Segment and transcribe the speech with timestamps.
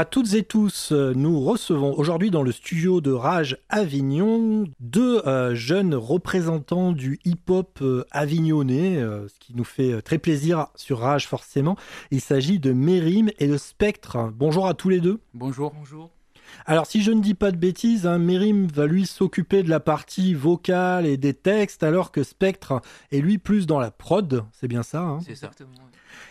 [0.00, 0.92] à toutes et tous.
[0.92, 7.80] Nous recevons aujourd'hui dans le studio de Rage Avignon deux euh, jeunes représentants du hip-hop
[7.82, 11.76] euh, avignonnais, euh, ce qui nous fait très plaisir sur Rage forcément.
[12.10, 14.32] Il s'agit de Mérim et de Spectre.
[14.34, 15.20] Bonjour à tous les deux.
[15.34, 15.70] Bonjour.
[15.76, 16.08] Bonjour.
[16.64, 19.80] Alors, si je ne dis pas de bêtises, hein, Mérim va lui s'occuper de la
[19.80, 22.80] partie vocale et des textes, alors que Spectre
[23.12, 24.44] est lui plus dans la prod.
[24.52, 25.18] C'est bien ça hein?
[25.26, 25.50] C'est ça.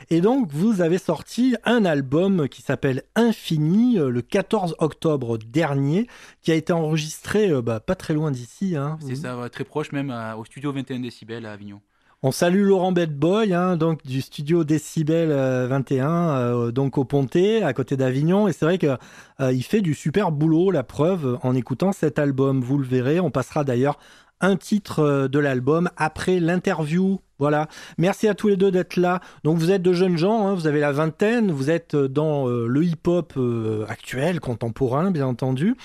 [0.10, 6.08] Et donc, vous avez sorti un album qui s'appelle Infini euh, le 14 octobre dernier,
[6.42, 8.76] qui a été enregistré euh, bah, pas très loin d'ici.
[8.76, 8.98] Hein.
[9.02, 11.82] C'est ça, très proche même au studio 21 décibels à Avignon.
[12.22, 17.72] On salue Laurent Bedboy, hein, donc du studio Décibel 21, euh, donc au Pontet, à
[17.72, 18.50] côté d'Avignon.
[18.50, 18.98] Et c'est vrai qu'il
[19.40, 22.60] il fait du super boulot, la preuve, en écoutant cet album.
[22.60, 23.22] Vous le verrez.
[23.22, 24.00] On passera d'ailleurs
[24.42, 27.20] un titre euh, de l'album après l'interview.
[27.38, 27.70] Voilà.
[27.98, 29.22] Merci à tous les deux d'être là.
[29.44, 32.50] Donc vous êtes de jeunes gens, hein, vous avez la vingtaine, vous êtes euh, dans
[32.50, 33.40] euh, le hip-hop
[33.88, 35.76] actuel, contemporain, bien entendu.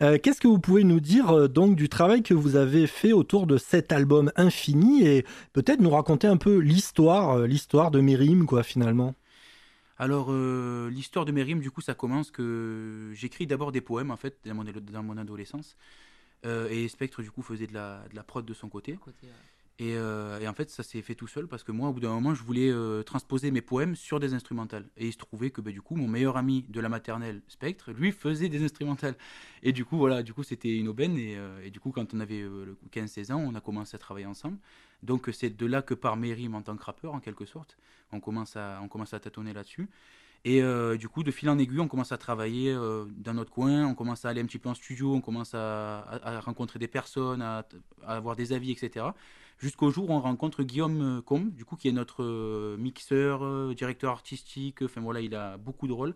[0.00, 3.56] Qu'est-ce que vous pouvez nous dire donc du travail que vous avez fait autour de
[3.56, 9.14] cet album infini et peut-être nous raconter un peu l'histoire, l'histoire de Mérim, quoi, finalement?
[9.98, 14.36] Alors, l'histoire de Mérim, du coup, ça commence que j'écris d'abord des poèmes, en fait,
[14.44, 15.76] dans mon adolescence.
[16.44, 18.98] Euh, et Spectre, du coup, faisait de la, de la prod de son côté.
[19.80, 22.12] Euh, et, en fait, ça s'est fait tout seul parce que moi, au bout d'un
[22.12, 24.88] moment, je voulais euh, transposer mes poèmes sur des instrumentales.
[24.96, 27.92] Et il se trouvait que bah, du coup, mon meilleur ami de la maternelle, Spectre,
[27.92, 29.16] lui faisait des instrumentales.
[29.62, 31.16] Et du coup, voilà, du coup, c'était une aubaine.
[31.18, 32.44] Et, et, du coup, quand on avait
[32.92, 34.58] 15-16 ans, on a commencé à travailler ensemble.
[35.02, 37.76] Donc, c'est de là que par mes rimes en tant que rappeur, en quelque sorte,
[38.12, 39.88] on commence à, on commence à tâtonner là-dessus.
[40.44, 43.50] Et euh, du coup, de fil en aiguille, on commence à travailler euh, dans notre
[43.50, 46.86] coin, on commence à aller un petit peu en studio, on commence à, rencontrer des
[46.86, 47.66] personnes, à,
[48.06, 49.06] avoir des avis, etc.
[49.58, 54.12] Jusqu'au jour où on rencontre Guillaume Combe, du coup, qui est notre euh, mixeur, directeur
[54.12, 56.14] artistique, enfin voilà, il a beaucoup de rôles.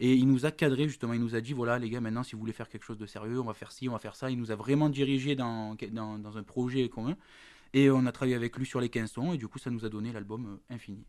[0.00, 2.32] Et il nous a cadré justement, il nous a dit voilà les gars, maintenant si
[2.32, 4.30] vous voulez faire quelque chose de sérieux, on va faire ci, on va faire ça.
[4.30, 7.16] Il nous a vraiment dirigé dans, dans, dans un projet commun.
[7.72, 9.84] Et on a travaillé avec lui sur les 15 sons, et du coup, ça nous
[9.84, 11.04] a donné l'album Infini.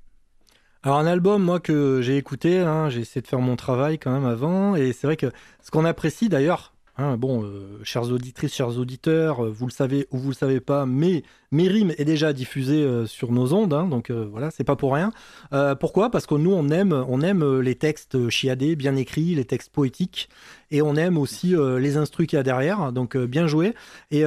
[0.85, 4.11] Alors un album, moi que j'ai écouté, hein, j'ai essayé de faire mon travail quand
[4.11, 5.31] même avant, et c'est vrai que
[5.63, 10.05] ce qu'on apprécie d'ailleurs, hein, bon, euh, chères auditrices, chers auditeurs, euh, vous le savez
[10.11, 13.87] ou vous le savez pas, mais Mérim est déjà diffusé euh, sur nos ondes, hein,
[13.87, 15.11] donc voilà, c'est pas pour rien.
[15.79, 16.11] pourquoi?
[16.11, 20.29] Parce que nous on aime, on aime les textes chiadés, bien écrits, les textes poétiques,
[20.69, 23.73] et on aime aussi les instrus qu'il y a derrière, donc bien joué.
[24.11, 24.23] Et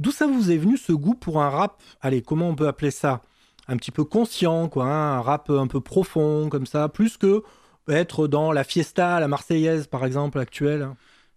[0.00, 1.80] d'où ça vous est venu ce goût pour un rap?
[2.00, 3.22] Allez, comment on peut appeler ça?
[3.68, 7.42] Un petit peu conscient, quoi, hein, un rap un peu profond comme ça, plus que
[7.88, 10.88] être dans la fiesta, la marseillaise par exemple actuelle.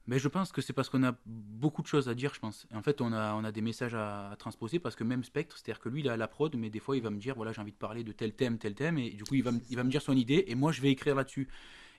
[0.07, 2.65] Mais je pense que c'est parce qu'on a beaucoup de choses à dire, je pense.
[2.73, 5.81] en fait, on a, on a des messages à, transposer parce que même Spectre, c'est-à-dire
[5.81, 7.59] que lui, il a la prod, mais des fois, il va me dire, voilà, j'ai
[7.59, 9.83] envie de parler de tel thème, tel thème, et du coup, il va, il va
[9.83, 11.49] me dire son idée, et moi, je vais écrire là-dessus.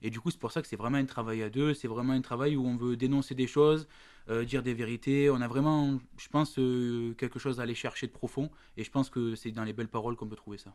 [0.01, 2.15] Et du coup, c'est pour ça que c'est vraiment un travail à deux, c'est vraiment
[2.15, 3.87] un travail où on veut dénoncer des choses,
[4.31, 5.31] euh, dire des vérités.
[5.31, 8.51] On a vraiment, je pense, euh, quelque chose à aller chercher de profond.
[8.77, 10.75] Et je pense que c'est dans les belles paroles qu'on peut trouver ça.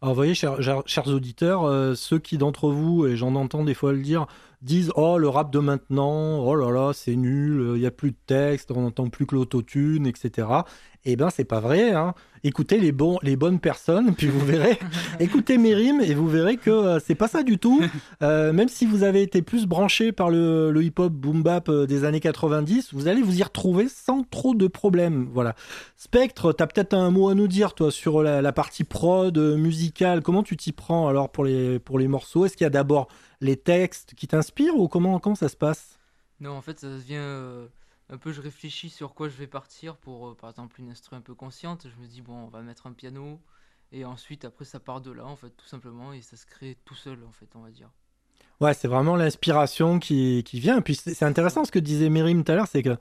[0.00, 3.92] Alors, vous voyez, chers, auditeurs, euh, ceux qui d'entre vous, et j'en entends des fois
[3.92, 4.26] le dire,
[4.62, 8.12] disent Oh, le rap de maintenant, oh là là, c'est nul, il n'y a plus
[8.12, 10.48] de texte, on n'entend plus que l'autotune, etc.
[11.08, 11.92] Eh bien, c'est pas vrai.
[11.92, 12.14] Hein.
[12.42, 14.76] Écoutez les, bons, les bonnes personnes, puis vous verrez.
[15.20, 17.80] écoutez mes rimes et vous verrez que euh, c'est pas ça du tout.
[18.22, 22.02] Euh, même si vous avez été plus branché par le, hip-hop boom bap euh, des
[22.02, 25.28] années 90, vous allez vous y retrouver sans trop de problèmes.
[25.32, 25.54] Voilà.
[25.96, 30.22] Spectre, tu as peut-être un mot à nous dire, toi, sur la, partie prod musicale.
[30.22, 32.46] Comment tu t'y prends alors pour les, pour les morceaux?
[32.46, 33.06] Est-ce qu'il y a d'abord
[33.40, 36.00] les textes qui t'inspirent ou comment, comment ça se passe?
[36.40, 37.68] Non, en fait, ça vient
[38.08, 41.16] un peu je réfléchis sur quoi je vais partir pour euh, par exemple une instru
[41.16, 41.86] un peu consciente.
[41.88, 43.40] Je me dis bon on va mettre un piano
[43.92, 46.76] et ensuite après ça part de là en fait tout simplement et ça se crée
[46.84, 47.90] tout seul en fait on va dire.
[48.60, 50.80] Ouais c'est vraiment l'inspiration qui, qui vient.
[50.80, 52.96] Puis c'est intéressant ce que disait Mérim tout à l'heure c'est que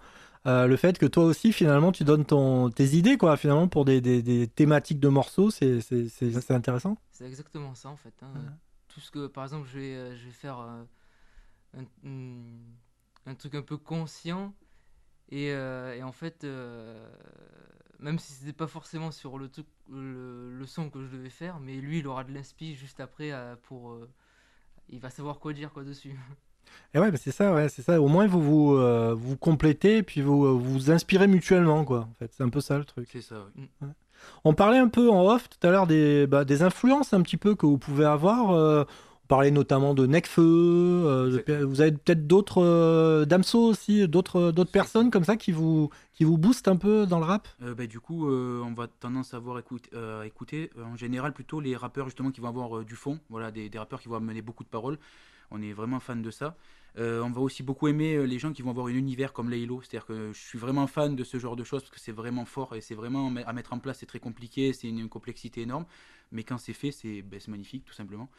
[0.47, 3.85] euh, le fait que toi aussi finalement tu donnes ton, tes idées quoi finalement pour
[3.85, 5.79] des, des, des thématiques de morceaux c'est
[6.49, 6.97] intéressant.
[7.11, 8.33] C'est exactement ça en fait hein.
[8.87, 10.87] tout ce que par exemple je vais, euh, je vais faire un,
[13.25, 14.53] un, truc un peu conscient
[15.33, 17.07] euh, et, en fait, euh,
[17.99, 21.75] même si c'était pas forcément sur le, truc, le, son que je devais faire, mais
[21.75, 23.97] lui, il aura de l'inspi juste après euh, pour.
[24.89, 26.15] il va savoir quoi dire quoi dessus.
[26.93, 28.01] Et ouais, bah, c'est ça, ouais, c'est ça.
[28.01, 32.07] Au moins, vous vous, vous complétez et puis vous vous inspirez mutuellement, quoi.
[32.09, 33.07] En fait, c'est un peu ça le truc.
[33.11, 33.47] C'est ça.
[33.55, 33.87] Mm.
[34.43, 37.37] On parlait un peu en off tout à l'heure des, bah, des influences un petit
[37.37, 38.87] peu que vous pouvez avoir
[39.27, 40.41] parlait notamment de Necfeu.
[40.43, 45.89] Euh, vous avez peut-être d'autres euh, Damso aussi, d'autres d'autres personnes comme ça qui vous
[46.13, 47.47] qui vous boostent un peu dans le rap?
[47.61, 49.89] Euh, bah, du coup, on va tendance à voir écouter,
[50.25, 53.19] écouter en général plutôt les rappeurs justement qui vont avoir du fond.
[53.29, 54.97] Voilà, des, des, rappeurs qui vont amener beaucoup de paroles.
[55.51, 56.55] On est vraiment fan de ça.
[56.97, 59.49] Euh, on va aussi beaucoup aimer euh, les gens qui vont avoir un univers comme
[59.49, 59.81] Laylo.
[59.81, 62.45] C'est-à-dire que je suis vraiment fan de ce genre de choses parce que c'est vraiment
[62.45, 65.85] fort et c'est vraiment à mettre en place, c'est très compliqué, c'est une, complexité énorme.
[66.31, 68.29] Mais quand c'est fait, c'est ben, magnifique tout simplement.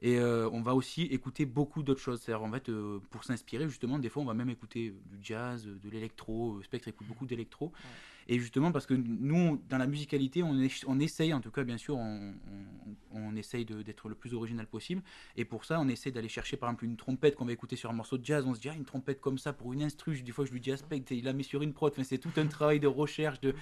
[0.00, 2.20] Et euh, on va aussi écouter beaucoup d'autres choses.
[2.20, 2.70] C'est-à-dire, en fait,
[3.10, 6.62] pour s'inspirer, justement, des fois, on va même écouter du jazz, de l'électro.
[6.62, 7.72] Spectre écoute beaucoup d'électro.
[8.30, 10.54] Et justement, parce que nous, dans la musicalité, on,
[10.86, 12.34] on essaye, en tout cas, bien sûr, on,
[13.12, 15.02] on, essaye d'être le plus original possible.
[15.36, 17.88] Et pour ça, on essaie d'aller chercher, par exemple, une trompette qu'on va écouter sur
[17.88, 18.44] un morceau de jazz.
[18.46, 20.20] On se dit, ah, une trompette comme ça pour une instru.
[20.20, 21.90] Des fois, je lui dis aspect, il la met sur une prod.
[21.90, 23.40] Enfin, c'est tout un travail de recherche.
[23.40, 23.54] De...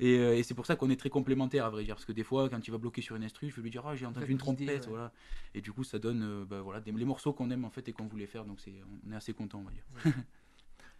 [0.00, 1.94] Et, euh, et c'est pour ça qu'on est très complémentaires, à vrai dire.
[1.94, 3.86] Parce que des fois, quand il va bloquer sur une instru, je vais lui dire,
[3.86, 4.86] ah, j'ai entendu une trompette.
[4.88, 5.12] Voilà.
[5.54, 7.88] Et du coup, ça donne euh, bah, voilà, des, les morceaux qu'on aime, en fait,
[7.88, 8.44] et qu'on voulait faire.
[8.44, 8.74] Donc, c'est,
[9.06, 10.14] on est assez content, on va dire.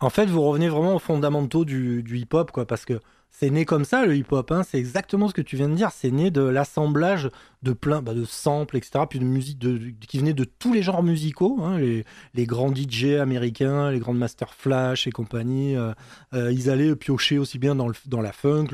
[0.00, 3.00] En fait, vous revenez vraiment aux fondamentaux du, du hip-hop, quoi, parce que
[3.36, 4.52] c'est né comme ça, le hip-hop.
[4.52, 4.62] Hein.
[4.62, 5.90] C'est exactement ce que tu viens de dire.
[5.90, 7.30] C'est né de l'assemblage
[7.64, 9.06] de plein bah, de samples, etc.
[9.10, 9.58] Puis de musique
[10.06, 11.58] qui venait de tous les genres musicaux.
[11.60, 11.78] Hein.
[11.78, 15.74] Les, grands DJ américains, les grands Master Flash et compagnie.
[15.74, 15.92] Euh,
[16.32, 17.88] euh, ils allaient piocher aussi bien dans,
[18.20, 18.68] la funk,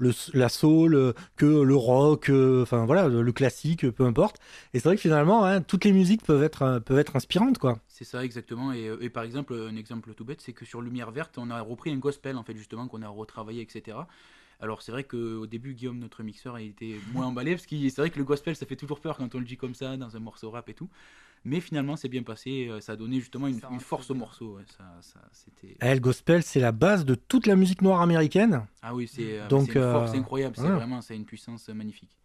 [0.00, 4.38] la soul, que le rock, euh, enfin voilà, le, classique, peu importe.
[4.72, 7.78] Et c'est vrai que finalement, hein, toutes les musiques peuvent être, peuvent être inspirantes, quoi.
[7.86, 8.72] C'est ça, exactement.
[8.72, 11.60] Et, et, par exemple, un exemple tout bête, c'est que sur Lumière Verte, on a
[11.60, 13.83] repris un gospel, en fait, justement, qu'on a retravaillé, etc.
[14.60, 17.98] Alors c'est vrai qu'au début, Guillaume, notre mixeur, il était moins emballé, parce que c'est
[17.98, 20.16] vrai que le gospel, ça fait toujours peur quand on le dit comme ça, dans
[20.16, 20.88] un morceau rap et tout.
[21.44, 22.68] Mais finalement, c'est bien passé.
[22.68, 24.58] Euh, ça a donné justement une, force au morceau.
[24.78, 25.20] ça,
[25.82, 28.66] eh, le gospel, c'est la base de toute la musique noire américaine.
[28.80, 30.56] Ah oui, c'est euh, une force euh, incroyable.
[30.56, 32.16] C'est vraiment, c'est une puissance magnifique.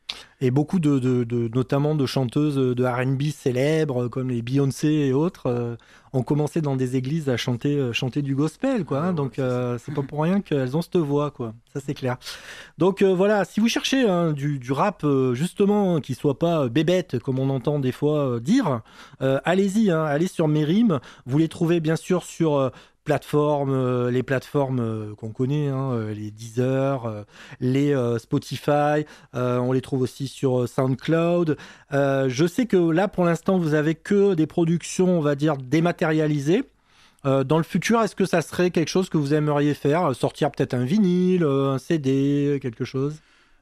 [0.42, 5.78] Et beaucoup de, de, notamment de chanteuses de R&B célèbres comme les Beyoncé et autres
[6.12, 9.02] ont commencé dans des églises à chanter, chanter du gospel, quoi.
[9.02, 9.14] Hein.
[9.14, 11.54] donc c'est pas pour rien qu'elles ont cette voix, quoi.
[11.74, 12.18] Ça c'est clair.
[12.78, 17.38] Donc voilà, si vous cherchez hein, du, du, rap justement qui soit pas bébête comme
[17.38, 18.82] on entend des fois dire,
[19.22, 21.00] euh, allez-y, hein, allez sur Merim.
[21.26, 22.70] Vous les trouvez bien sûr sur euh,
[23.04, 27.26] plateformes, euh, les plateformes qu'on connaît, hein, les Deezer,
[27.60, 31.58] les Spotify, on les trouve aussi sur SoundCloud.
[31.92, 36.64] je sais que là, pour l'instant, vous avez que des productions, on va dire, dématérialisées.
[37.24, 40.16] dans le futur, est-ce que ça serait quelque chose que vous aimeriez faire?
[40.16, 43.16] Sortir peut-être un vinyle, un CD, quelque chose?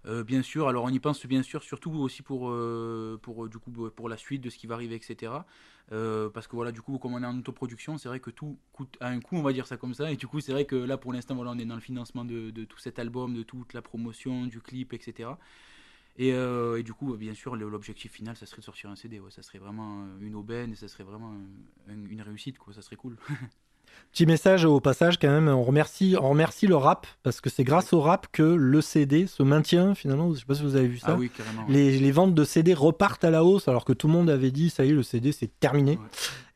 [0.08, 3.58] Euh, bien sûr, alors on y pense bien sûr, surtout aussi pour, euh, euh, du
[3.58, 5.34] coup, pour la suite de ce qui va arriver, etc.
[5.90, 8.98] parce que voilà, du coup, comme on est en autoproduction, c'est vrai que tout coûte
[9.02, 10.12] à un coût, on va dire ça comme ça.
[10.12, 12.52] Et du coup, c'est vrai que là, pour l'instant, on est dans le financement de,
[12.66, 15.32] tout cet album, de toute la promotion, du clip, etc.
[16.18, 16.34] Et,
[16.84, 19.22] du coup, bien sûr, l'objectif final, ça serait de sortir un CD.
[19.30, 21.34] Ça serait vraiment une aubaine et ça serait vraiment
[21.90, 22.74] une réussite, quoi.
[22.74, 23.18] Ça serait cool.
[24.12, 27.64] Petit message au passage quand même, on remercie, on remercie le rap parce que c'est
[27.64, 30.34] grâce au rap que le CD se maintient finalement.
[30.34, 31.10] Je sais pas si vous avez vu ça.
[31.10, 31.30] Ah oui,
[31.70, 34.52] les, les, ventes de CD repartent à la hausse alors que tout le monde avait
[34.52, 36.00] dit ça y est le CD c'est terminé.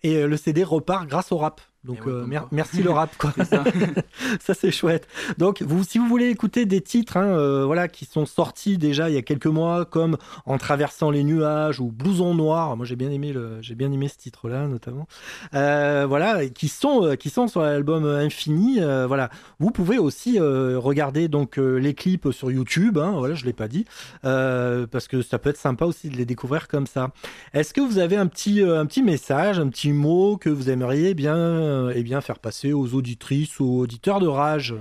[0.03, 1.61] Et euh, le CD repart grâce au rap.
[1.83, 3.33] Donc eh euh, merci le rap quoi.
[4.39, 5.07] ça, c'est chouette.
[5.39, 9.09] Donc vous si vous voulez écouter des titres hein, euh, voilà qui sont sortis déjà
[9.09, 12.95] il y a quelques mois comme En traversant les nuages ou Blouson noir, moi j'ai
[12.95, 15.07] bien aimé le j'ai bien aimé ce titre là notamment.
[15.55, 21.57] Euh, voilà qui sont qui sont sur l'album Infini voilà, vous pouvez aussi regarder donc
[21.57, 23.85] les clips sur YouTube hein, voilà, je l'ai pas dit
[24.21, 27.09] parce que ça peut être sympa aussi de les découvrir comme ça.
[27.53, 31.15] Est-ce que vous avez un petit un petit message, un petit mot que vous aimeriez
[31.15, 34.75] bien euh, eh bien, faire passer aux auditrices ou aux auditeurs de Rage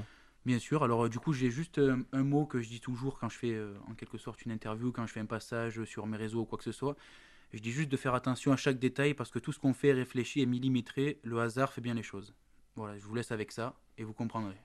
[0.47, 3.19] Bien sûr, alors euh, du coup j'ai juste euh, un mot que je dis toujours
[3.19, 6.17] quand je fais en quelque sorte une interview, quand je fais un passage sur mes
[6.17, 6.97] réseaux ou quoi que ce soit.
[7.53, 9.89] Je dis juste de faire attention à chaque détail parce que tout ce qu'on fait
[9.89, 12.33] est réfléchi et millimétré, le hasard fait bien les choses.
[12.77, 14.57] Voilà, je vous laisse avec ça et vous comprendrez.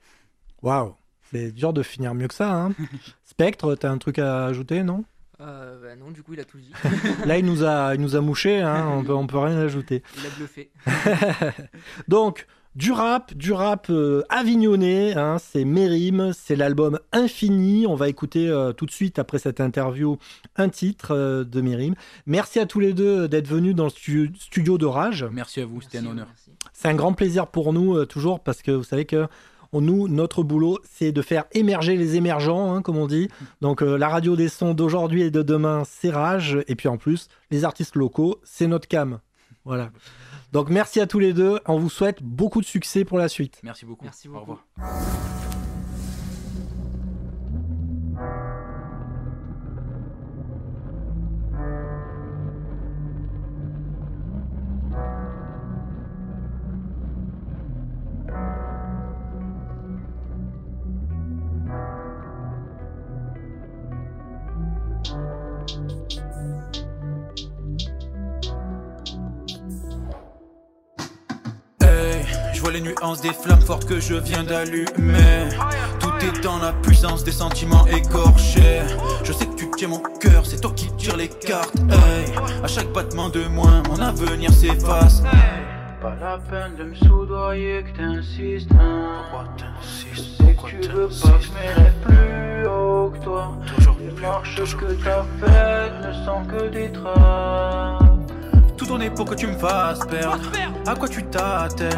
[0.62, 0.96] Waouh,
[1.32, 2.53] c'est dur de finir mieux que ça.
[2.53, 2.74] Hein
[3.25, 5.03] Spectre, t'as un truc à ajouter, non?
[5.42, 6.72] Euh, bah non, du coup, il a tout dit.
[7.25, 10.04] Là, il nous a, il nous a mouché, hein, on peut, on peut rien ajouter.
[10.18, 10.72] Il a bluffé.
[12.08, 17.88] Donc, du rap, du rap euh, avignonné, hein, c'est Mérim, c'est l'album Infini.
[17.88, 20.18] On va écouter euh, tout de suite, après cette interview,
[20.58, 21.96] un titre euh, de Mérim.
[22.25, 25.25] Merci à tous les deux d'être venus dans le studio de Rage.
[25.32, 26.27] Merci à vous, c'était un honneur.
[26.74, 29.27] C'est un grand plaisir pour nous, toujours, parce que vous savez que
[29.82, 33.29] nous, notre boulot, c'est de faire émerger les émergents, hein, comme on dit.
[33.62, 36.60] Donc euh, la radio des sons d'aujourd'hui et de demain, c'est Rage.
[36.67, 39.20] Et puis en plus, les artistes locaux, c'est notre cam.
[39.63, 39.91] Voilà.
[40.51, 41.60] Donc merci à tous les deux.
[41.67, 43.60] On vous souhaite beaucoup de succès pour la suite.
[43.63, 44.05] Merci beaucoup.
[44.05, 44.51] Merci beaucoup.
[44.51, 45.44] Au revoir.
[72.65, 75.50] Vois les nuances des flammes fortes que je viens d'allumer.
[76.00, 78.81] Tout est dans la puissance des sentiments écorchés.
[79.24, 81.77] Je sais que tu tiens mon cœur, c'est toi qui tires les cartes.
[81.91, 82.25] Hey,
[82.63, 85.22] à chaque battement de moins, mon avenir s'efface.
[86.01, 88.72] Pas la peine de me soudoyer que t'insistes.
[88.72, 89.12] Hein.
[89.29, 90.41] Pourquoi t'insistes?
[90.41, 93.57] Pourquoi tu veux pas que je m'élève plus haut que toi.
[93.75, 98.01] Toujours Les plus, marches toujours que t'as faites ne sont que des traces.
[98.75, 100.39] Tout tourné pour que tu me fasses perdre.
[100.88, 101.95] À quoi tu t'attelles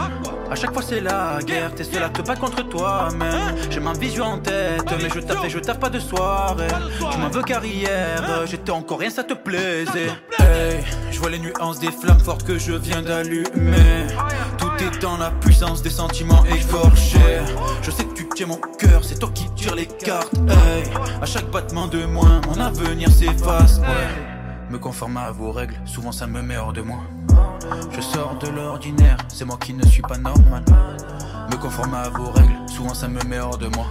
[0.49, 3.55] À chaque fois c'est la guerre, t'es seul à te battre contre toi-même.
[3.69, 6.67] J'ai ma vision en tête, mais je taffe et je taffe pas de soirée.
[7.11, 10.09] Tu m'en veux carrière, j'étais encore rien, ça te plaisait.
[10.39, 14.07] Hey, je vois les nuances des flammes fortes que je viens d'allumer.
[14.57, 17.41] Tout est dans la puissance des sentiments écorchés.
[17.81, 20.33] Je sais que tu tiens mon cœur, c'est toi qui tires les cartes.
[20.47, 20.83] Hey,
[21.21, 23.81] à chaque battement de moins, mon avenir s'efface.
[24.69, 27.00] Me conforme à vos règles, souvent ça me met hors de moi.
[27.91, 30.63] Je sors de l'ordinaire, c'est moi qui ne suis pas normal.
[31.50, 33.86] Me conforme à vos règles, souvent ça me met hors de moi.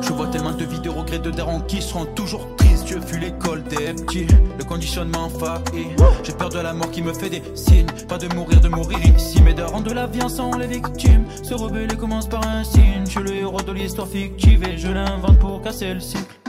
[0.00, 2.86] Je vois tellement de vies de regrets de darons qui seront toujours tristes.
[2.86, 4.26] Je fuis l'école des petits,
[4.58, 5.88] le conditionnement failli.
[6.22, 7.86] J'ai peur de la mort qui me fait des signes.
[8.08, 9.42] Pas de mourir, de mourir ici.
[9.42, 11.24] Mais darons de la vie en sont les victimes.
[11.42, 13.04] Se rebeller commence par un signe.
[13.04, 16.43] Je suis le héros de l'histoire fictive et je l'invente pour casser le cycle.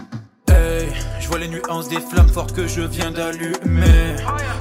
[1.19, 4.15] Je vois les nuances des flammes fortes que je viens d'allumer.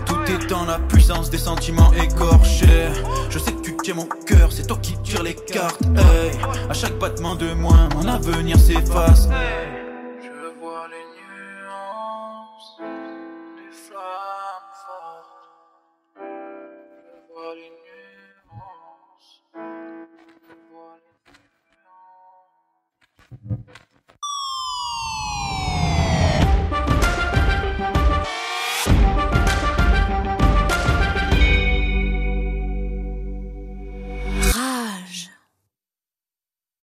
[0.07, 2.89] Tout est dans la puissance des sentiments écorchés.
[3.31, 5.83] Je sais que tu tiens mon cœur, c'est toi qui tires les cartes.
[5.97, 6.33] Hey,
[6.69, 9.29] à chaque battement de moins, mon avenir s'efface.